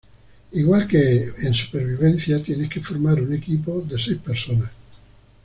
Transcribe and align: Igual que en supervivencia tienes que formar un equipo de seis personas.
Igual 0.53 0.87
que 0.87 1.27
en 1.43 1.53
supervivencia 1.53 2.41
tienes 2.41 2.71
que 2.71 2.81
formar 2.81 3.21
un 3.21 3.35
equipo 3.35 3.81
de 3.81 3.99
seis 4.01 4.17
personas. 4.17 4.71